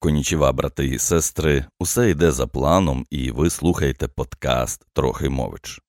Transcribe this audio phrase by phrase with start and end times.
[0.00, 5.80] Конічева, брати і сестри, усе йде за планом, і ви слухаєте подкаст Трохи мович.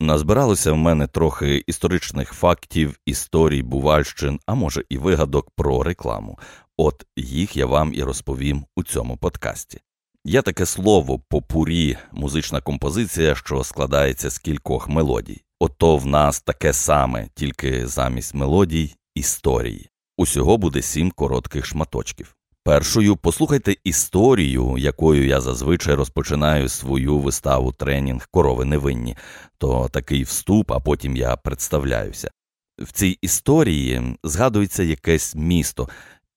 [0.00, 6.38] Назбиралося в мене трохи історичних фактів, історій, бувальщин, а може і вигадок про рекламу.
[6.76, 9.80] От їх я вам і розповім у цьому подкасті.
[10.24, 15.42] Є таке слово попурі, музична композиція, що складається з кількох мелодій.
[15.60, 19.90] Ото в нас таке саме, тільки замість мелодій історії.
[20.16, 22.36] Усього буде сім коротких шматочків.
[22.64, 29.16] Першою послухайте історію, якою я зазвичай розпочинаю свою виставу тренінг Корови невинні,
[29.58, 32.30] то такий вступ, а потім я представляюся.
[32.78, 35.88] В цій історії згадується якесь місто,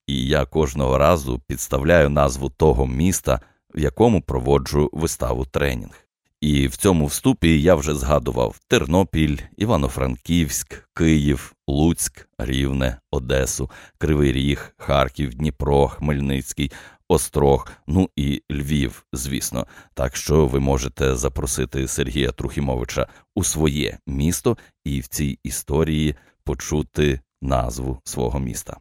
[0.08, 3.40] і я кожного разу підставляю назву того міста,
[3.76, 6.05] в якому проводжу виставу тренінг.
[6.42, 14.74] І в цьому вступі я вже згадував Тернопіль, Івано-Франківськ, Київ, Луцьк, Рівне, Одесу, Кривий Ріг,
[14.78, 16.72] Харків, Дніпро, Хмельницький,
[17.08, 19.68] Острог, ну і Львів, звісно.
[19.94, 27.20] Так що ви можете запросити Сергія Трухімовича у своє місто і в цій історії почути
[27.42, 28.78] назву свого міста.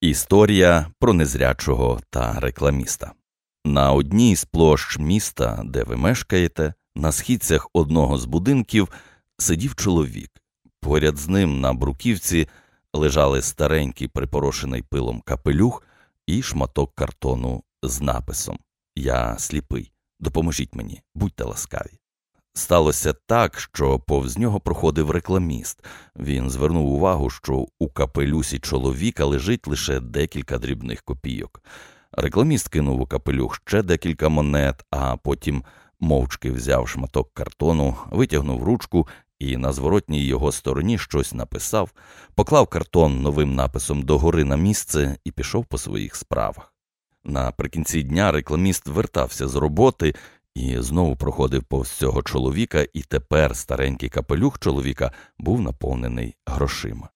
[0.00, 3.12] Історія про незрячого та рекламіста.
[3.66, 8.88] На одній з площ міста, де ви мешкаєте, на східцях одного з будинків
[9.38, 10.30] сидів чоловік.
[10.80, 12.48] Поряд з ним на бруківці
[12.92, 15.82] лежали старенький припорошений пилом капелюх
[16.26, 18.58] і шматок картону з написом
[18.96, 19.92] Я сліпий.
[20.20, 21.98] Допоможіть мені, будьте ласкаві.
[22.54, 25.84] Сталося так, що повз нього проходив рекламіст.
[26.16, 31.62] Він звернув увагу, що у капелюсі чоловіка лежить лише декілька дрібних копійок.
[32.16, 35.64] Рекламіст кинув у капелюх ще декілька монет, а потім
[36.00, 41.90] мовчки взяв шматок картону, витягнув ручку і на зворотній його стороні щось написав,
[42.34, 46.74] поклав картон новим написом догори на місце і пішов по своїх справах.
[47.24, 50.14] Наприкінці дня рекламіст вертався з роботи
[50.54, 57.08] і знову проходив повз цього чоловіка, і тепер старенький капелюх чоловіка був наповнений грошима.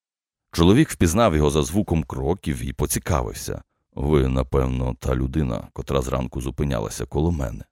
[0.53, 3.63] Чоловік впізнав його за звуком кроків і поцікавився.
[3.99, 7.65] Ви, напевно, та людина, котра зранку зупинялася коло мене.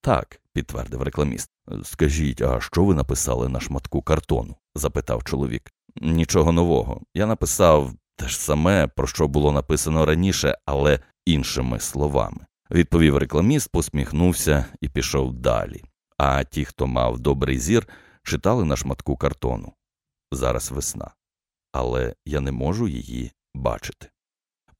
[0.00, 1.50] Так, підтвердив рекламіст.
[1.84, 4.56] Скажіть, а що ви написали на шматку картону?
[4.74, 5.72] запитав чоловік.
[5.96, 7.00] Нічого нового.
[7.14, 12.46] Я написав те ж саме, про що було написано раніше, але іншими словами.
[12.70, 15.84] Відповів рекламіст, посміхнувся і пішов далі.
[16.16, 17.88] А ті, хто мав добрий зір,
[18.22, 19.72] читали на шматку картону.
[20.32, 21.10] Зараз весна,
[21.72, 24.11] але я не можу її бачити.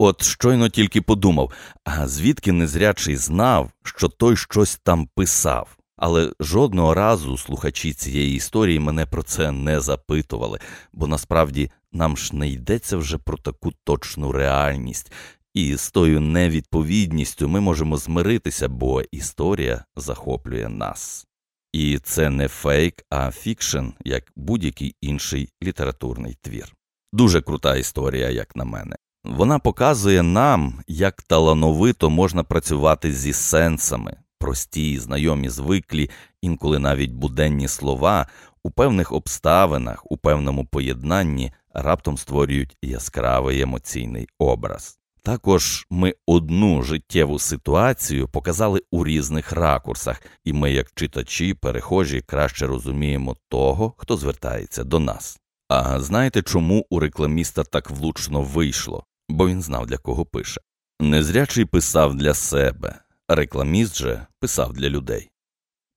[0.04, 1.52] От щойно тільки подумав,
[1.84, 5.76] а звідки незрячий знав, що той щось там писав.
[5.96, 10.58] Але жодного разу слухачі цієї історії мене про це не запитували,
[10.92, 15.12] бо насправді нам ж не йдеться вже про таку точну реальність,
[15.54, 21.26] і з тою невідповідністю ми можемо змиритися, бо історія захоплює нас.
[21.72, 26.74] І це не фейк, а фікшн, як будь-який інший літературний твір.
[27.12, 28.96] Дуже крута історія, як на мене.
[29.24, 36.10] Вона показує нам, як талановито можна працювати зі сенсами, прості, знайомі, звиклі,
[36.40, 38.26] інколи навіть буденні слова
[38.62, 44.98] у певних обставинах, у певному поєднанні раптом створюють яскравий емоційний образ.
[45.22, 52.66] Також ми одну життєву ситуацію показали у різних ракурсах, і ми, як читачі, перехожі, краще
[52.66, 55.38] розуміємо того, хто звертається до нас.
[55.68, 59.04] А знаєте, чому у рекламіста так влучно вийшло?
[59.32, 60.60] Бо він знав, для кого пише.
[61.00, 62.98] Незрячий писав для себе,
[63.28, 65.30] рекламіст же писав для людей.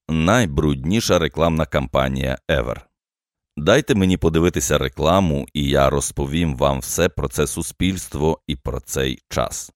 [0.09, 2.81] Найбрудніша рекламна кампанія Ever.
[3.57, 9.19] Дайте мені подивитися рекламу, і я розповім вам все про це суспільство і про цей
[9.29, 9.71] час.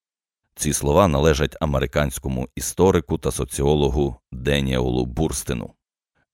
[0.55, 5.73] Ці слова належать американському історику та соціологу Деніелу Бурстину.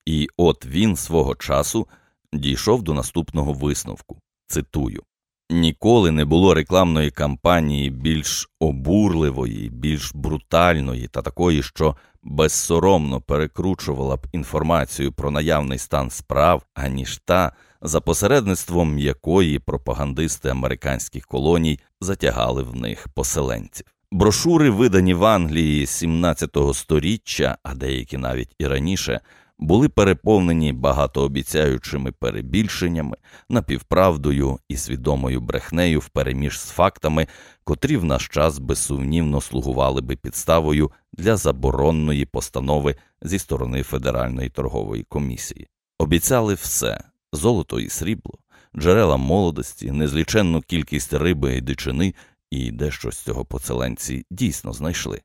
[0.06, 1.88] І от він свого часу
[2.34, 5.04] дійшов до наступного висновку цитую
[5.50, 14.28] Ніколи не було рекламної кампанії більш обурливої, більш брутальної та такої, що безсоромно перекручувала б
[14.32, 22.76] інформацію про наявний стан справ, аніж та, за посередництвом якої пропагандисти американських колоній затягали в
[22.76, 23.86] них поселенців.
[24.12, 29.20] Брошури, видані в Англії 17-го століття, а деякі навіть і раніше
[29.60, 33.18] були переповнені багатообіцяючими перебільшеннями,
[33.50, 37.28] напівправдою і свідомою брехнею впереміж з фактами,
[37.64, 45.04] котрі в наш час безсумнівно слугували би підставою для заборонної постанови зі сторони Федеральної торгової
[45.04, 45.68] комісії.
[46.00, 47.04] Обіцяли все
[47.34, 48.34] золото і срібло,
[48.78, 52.14] джерела молодості, незліченну кількість риби і дичини,
[52.52, 55.22] і дещо з цього поселенці дійсно знайшли.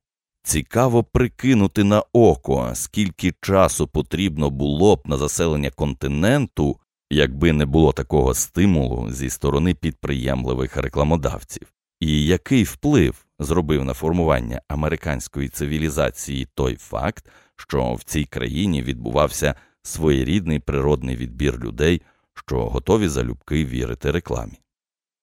[0.50, 6.76] Цікаво прикинути на око, скільки часу потрібно було б на заселення континенту,
[7.10, 14.60] якби не було такого стимулу зі сторони підприємливих рекламодавців, і який вплив зробив на формування
[14.68, 22.02] американської цивілізації той факт, що в цій країні відбувався своєрідний природний відбір людей,
[22.34, 24.58] що готові залюбки вірити рекламі.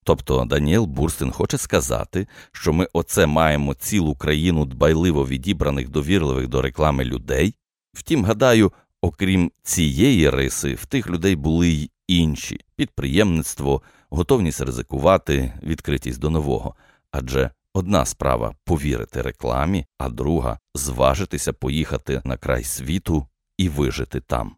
[0.07, 6.61] Тобто Даніел Бурстин хоче сказати, що ми оце маємо цілу країну дбайливо відібраних довірливих до
[6.61, 7.55] реклами людей.
[7.93, 8.71] Втім, гадаю,
[9.01, 16.75] окрім цієї риси, в тих людей були й інші підприємництво, готовність ризикувати, відкритість до нового.
[17.11, 23.27] Адже одна справа повірити рекламі, а друга зважитися поїхати на край світу
[23.57, 24.55] і вижити там.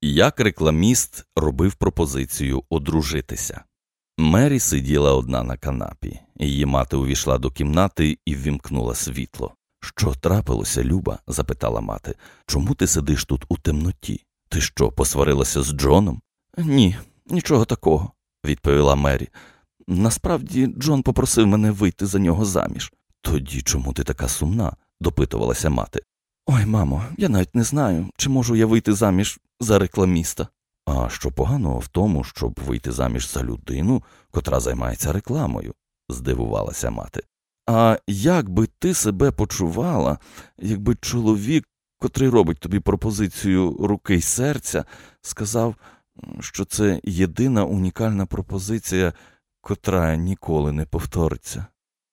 [0.00, 3.64] Як рекламіст робив пропозицію одружитися.
[4.18, 9.54] Мері сиділа одна на канапі, її мати увійшла до кімнати і ввімкнула світло.
[9.80, 11.18] Що трапилося, Люба?
[11.26, 12.14] запитала мати.
[12.46, 14.24] Чому ти сидиш тут у темноті?
[14.48, 16.20] Ти що, посварилася з Джоном?
[16.58, 18.12] Ні, нічого такого,
[18.44, 19.28] відповіла Мері.
[19.86, 22.92] Насправді Джон попросив мене вийти за нього заміж.
[23.20, 24.76] Тоді чому ти така сумна?
[25.00, 26.02] допитувалася мати.
[26.46, 30.48] Ой, мамо, я навіть не знаю, чи можу я вийти заміж за рекламіста.
[30.86, 35.74] А що поганого в тому, щоб вийти заміж за людину, котра займається рекламою,
[36.08, 37.22] здивувалася мати.
[37.66, 40.18] А як би ти себе почувала,
[40.58, 41.68] якби чоловік,
[41.98, 44.84] котрий робить тобі пропозицію руки й серця,
[45.20, 45.74] сказав,
[46.40, 49.12] що це єдина унікальна пропозиція,
[49.60, 51.66] котра ніколи не повториться?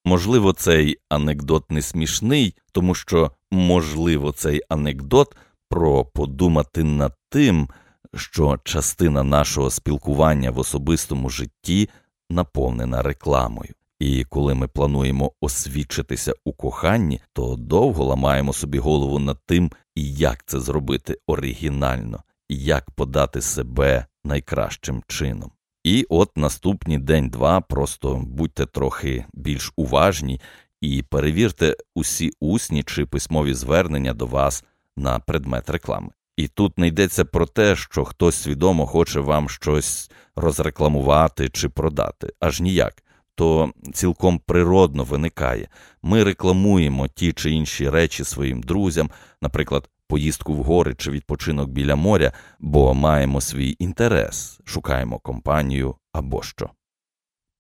[0.05, 5.35] Можливо, цей анекдот не смішний, тому що, можливо, цей анекдот
[5.69, 7.69] про подумати над тим
[8.15, 11.89] що частина нашого спілкування в особистому житті
[12.29, 13.73] наповнена рекламою.
[13.99, 20.43] І коли ми плануємо освідчитися у коханні, то довго ламаємо собі голову над тим, як
[20.45, 25.51] це зробити оригінально, як подати себе найкращим чином.
[25.83, 30.41] І от наступні день-два просто будьте трохи більш уважні
[30.81, 34.63] і перевірте усі усні чи письмові звернення до вас
[34.97, 36.09] на предмет реклами.
[36.39, 42.33] І тут не йдеться про те, що хтось свідомо хоче вам щось розрекламувати чи продати,
[42.39, 43.03] аж ніяк.
[43.35, 45.67] То цілком природно виникає.
[46.01, 49.09] Ми рекламуємо ті чи інші речі своїм друзям,
[49.41, 56.43] наприклад, поїздку в гори чи відпочинок біля моря, бо маємо свій інтерес, шукаємо компанію або
[56.43, 56.69] що.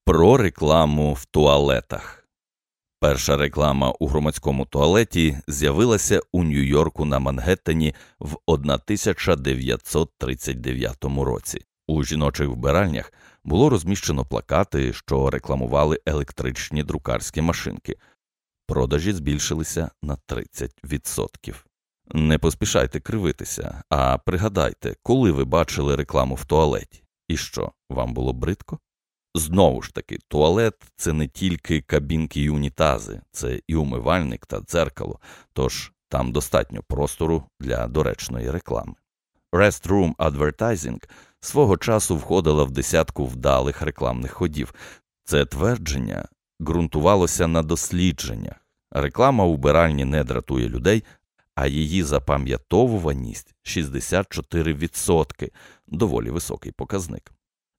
[0.05, 2.18] Про рекламу в туалетах.
[3.01, 11.61] Перша реклама у громадському туалеті з'явилася у Нью-Йорку на Мангеттені в 1939 році.
[11.87, 13.13] У жіночих вбиральнях
[13.43, 17.95] було розміщено плакати, що рекламували електричні друкарські машинки.
[18.67, 21.55] Продажі збільшилися на 30%.
[22.13, 28.33] Не поспішайте кривитися, а пригадайте, коли ви бачили рекламу в туалеті, і що вам було
[28.33, 28.79] бридко?
[29.35, 35.19] Знову ж таки, туалет це не тільки кабінки і унітази, це і умивальник та дзеркало,
[35.53, 38.93] тож там достатньо простору для доречної реклами.
[39.51, 41.09] Restroom Advertising
[41.39, 44.73] свого часу входила в десятку вдалих рекламних ходів.
[45.23, 46.27] Це твердження
[46.61, 48.55] ґрунтувалося на дослідженнях.
[48.91, 51.03] Реклама у вбиральні не дратує людей,
[51.55, 55.51] а її запам'ятовуваність 64%,
[55.87, 57.31] доволі високий показник.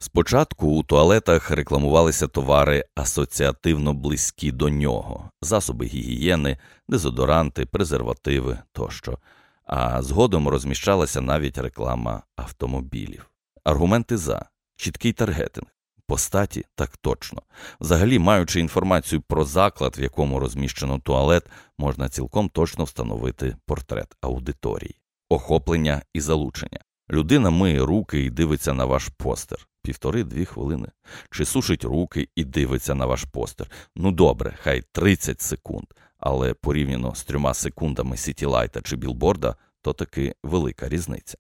[0.03, 9.19] Спочатку у туалетах рекламувалися товари асоціативно близькі до нього, засоби гігієни, дезодоранти, презервативи тощо,
[9.65, 13.31] а згодом розміщалася навіть реклама автомобілів.
[13.65, 14.45] Аргументи за
[14.77, 15.69] чіткий таргетинг.
[16.07, 17.43] По статі так точно.
[17.81, 21.47] Взагалі, маючи інформацію про заклад, в якому розміщено туалет,
[21.79, 26.81] можна цілком точно встановити портрет аудиторії, охоплення і залучення.
[27.11, 30.89] Людина миє руки і дивиться на ваш постер півтори-дві хвилини,
[31.31, 33.71] чи сушить руки і дивиться на ваш постер.
[33.97, 35.87] Ну добре, хай 30 секунд,
[36.19, 41.39] але порівняно з трьома секундами сітілайта чи білборда, то таки велика різниця.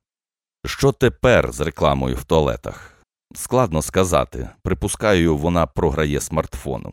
[0.66, 3.04] Що тепер з рекламою в туалетах?
[3.34, 6.92] Складно сказати, припускаю, вона програє смартфоном.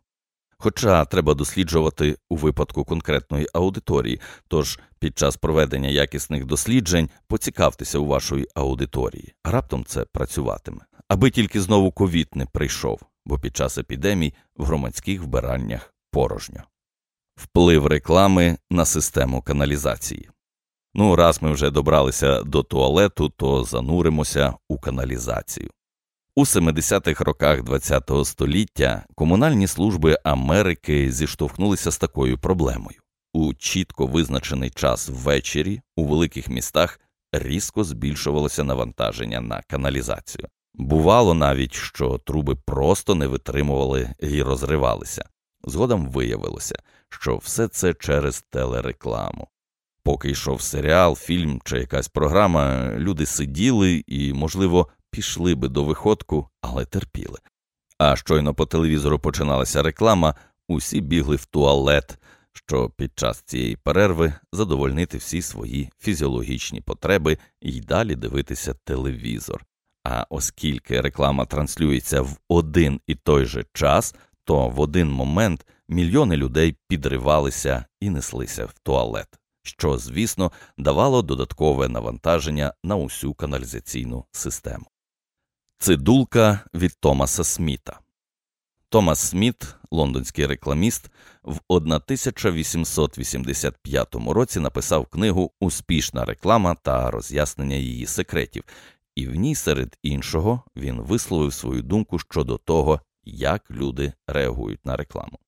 [0.60, 8.06] Хоча треба досліджувати у випадку конкретної аудиторії, тож під час проведення якісних досліджень поцікавтеся у
[8.06, 13.78] вашої аудиторії, а раптом це працюватиме, аби тільки знову ковід не прийшов, бо під час
[13.78, 16.64] епідемій в громадських вбираннях порожньо.
[17.36, 20.30] Вплив реклами на систему каналізації.
[20.94, 25.70] Ну, раз ми вже добралися до туалету, то зануримося у каналізацію.
[26.38, 33.00] У 70-х роках ХХ століття комунальні служби Америки зіштовхнулися з такою проблемою.
[33.34, 37.00] у чітко визначений час ввечері у великих містах
[37.32, 40.48] різко збільшувалося навантаження на каналізацію.
[40.74, 45.30] Бувало навіть, що труби просто не витримували і розривалися.
[45.64, 46.76] Згодом виявилося,
[47.10, 49.48] що все це через телерекламу.
[50.04, 56.50] Поки йшов серіал, фільм чи якась програма, люди сиділи і, можливо, пішли би до виходку,
[56.62, 57.40] але терпіли.
[57.98, 60.36] А щойно по телевізору починалася реклама,
[60.68, 62.20] усі бігли в туалет,
[62.54, 69.66] що під час цієї перерви задовольнити всі свої фізіологічні потреби і далі дивитися телевізор.
[70.04, 76.38] А оскільки реклама транслюється в один і той же час, то в один момент мільйони
[76.38, 79.28] людей підривалися і неслися в туалет,
[79.64, 84.86] що, звісно, давало додаткове навантаження на усю каналізаційну систему.
[85.80, 88.00] Цидулка від Томаса Сміта.
[88.90, 91.12] Томас Сміт, лондонський рекламіст,
[91.44, 98.64] в 1885 році написав книгу Успішна реклама та роз'яснення її секретів,
[99.16, 104.96] і в ній, серед іншого, він висловив свою думку щодо того, як люди реагують на
[104.96, 105.40] рекламу.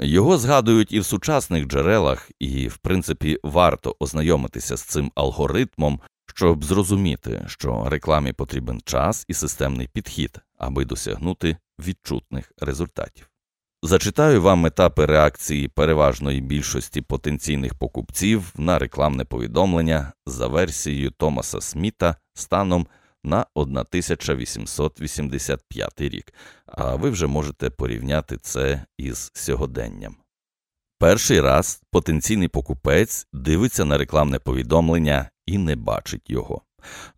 [0.00, 6.00] Його згадують і в сучасних джерелах, і, в принципі, варто ознайомитися з цим алгоритмом,
[6.34, 13.30] щоб зрозуміти, що рекламі потрібен час і системний підхід, аби досягнути відчутних результатів.
[13.82, 22.16] Зачитаю вам етапи реакції переважної більшості потенційних покупців на рекламне повідомлення за версією Томаса Сміта
[22.34, 22.86] станом
[23.24, 26.34] на 1885 рік,
[26.66, 30.16] а ви вже можете порівняти це із сьогоденням.
[30.98, 36.62] Перший раз потенційний покупець дивиться на рекламне повідомлення і не бачить його.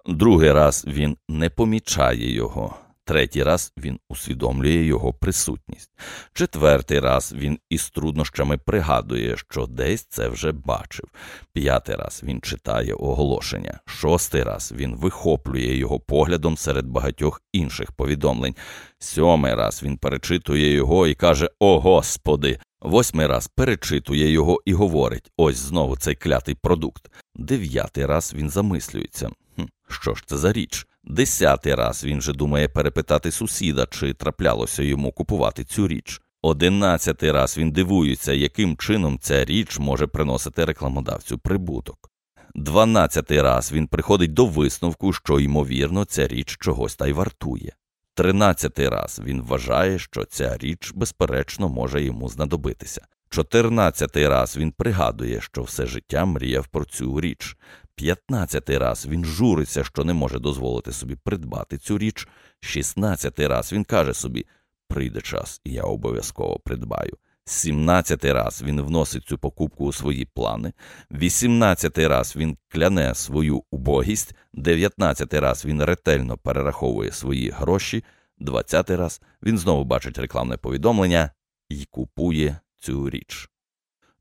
[0.06, 2.76] Другий раз він не помічає його.
[3.04, 5.90] Третій раз він усвідомлює його присутність.
[6.32, 11.08] Четвертий раз він із труднощами пригадує, що десь це вже бачив.
[11.52, 13.80] П'ятий раз він читає оголошення.
[13.86, 18.54] Шостий раз він вихоплює його поглядом серед багатьох інших повідомлень.
[18.98, 22.58] Сьомий раз він перечитує його і каже: О Господи!
[22.82, 27.10] Восьмий раз перечитує його і говорить: ось знову цей клятий продукт.
[27.34, 29.30] Дев'ятий раз він замислюється.
[29.56, 30.86] Хм, Що ж це за річ?
[31.04, 36.20] Десятий раз він же думає перепитати сусіда, чи траплялося йому купувати цю річ.
[36.42, 42.10] Одинадцятий раз він дивується, яким чином ця річ може приносити рекламодавцю прибуток.
[42.54, 47.72] Дванадцятий раз він приходить до висновку, що, ймовірно, ця річ чогось та й вартує.
[48.14, 53.06] Тринадцятий раз він вважає, що ця річ, безперечно, може йому знадобитися.
[53.28, 57.56] Чотирнадцятий раз він пригадує, що все життя мріяв про цю річ.
[57.94, 62.28] П'ятнадцятий раз він журиться, що не може дозволити собі придбати цю річ.
[62.60, 64.46] Шістнадцятий раз він каже собі
[64.88, 67.16] прийде час, і я обов'язково придбаю.
[67.44, 70.72] Сімнадцятий раз він вносить цю покупку у свої плани,
[71.12, 78.04] вісімнадцятий раз він кляне свою убогість, дев'ятнадцятий раз він ретельно перераховує свої гроші,
[78.38, 81.30] двадцятий раз він знову бачить рекламне повідомлення
[81.68, 83.48] і купує цю річ.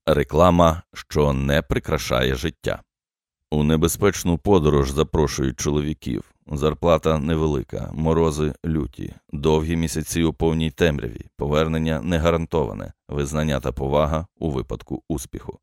[0.05, 2.81] Реклама, що не прикрашає життя.
[3.53, 6.24] У небезпечну подорож запрошують чоловіків.
[6.48, 14.27] Зарплата невелика, морози люті, довгі місяці у повній темряві, повернення не гарантоване, визнання та повага
[14.39, 15.60] у випадку успіху.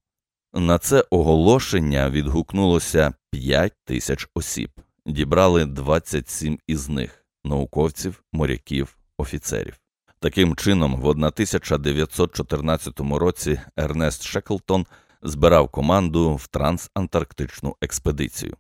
[0.54, 4.71] На це оголошення відгукнулося 5 тисяч осіб,
[5.07, 9.80] дібрали 27 із них науковців, моряків, офіцерів.
[10.21, 14.87] Таким чином, в 1914 році Ернест Шеклтон
[15.22, 18.56] збирав команду в трансантарктичну експедицію.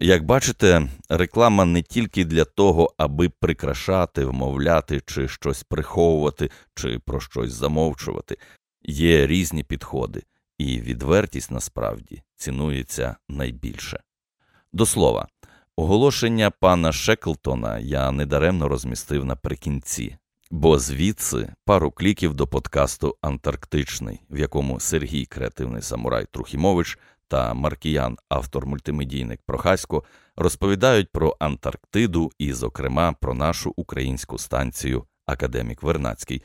[0.00, 7.20] Як бачите, реклама не тільки для того, аби прикрашати, вмовляти, чи щось приховувати, чи про
[7.20, 8.36] щось замовчувати,
[8.82, 10.22] є різні підходи,
[10.58, 14.02] і відвертість насправді цінується найбільше.
[14.72, 15.28] До слова,
[15.76, 20.16] оголошення пана Шеклтона я недаремно розмістив наприкінці,
[20.52, 28.18] бо звідси пару кліків до подкасту Антарктичний, в якому Сергій, креативний самурай Трухімович та Маркіян,
[28.28, 30.04] автор мультимедійник Прохасько,
[30.36, 36.42] розповідають про Антарктиду і, зокрема, про нашу українську станцію Академік Вернацький.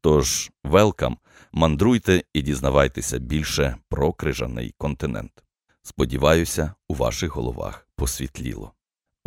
[0.00, 1.18] Тож, велкам,
[1.52, 5.44] мандруйте і дізнавайтеся більше про крижаний континент.
[5.82, 8.72] Сподіваюся, у ваших головах посвітліло.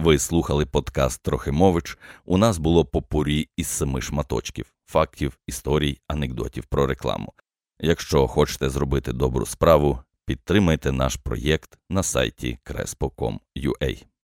[0.03, 1.97] Ви слухали подкаст Трохимович.
[2.25, 7.33] У нас було попурі із семи шматочків, фактів, історій, анекдотів про рекламу.
[7.79, 14.05] Якщо хочете зробити добру справу, підтримайте наш проєкт на сайті crespo.com.ua.